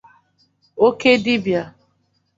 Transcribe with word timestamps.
oke 0.85 1.11
dibịa 1.23 1.63